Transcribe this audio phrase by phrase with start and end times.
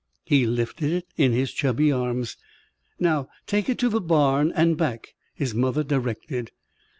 [0.25, 2.35] He lifted it in his chubby arms.
[2.99, 6.49] "Now take it to the barn and back," his mother directed.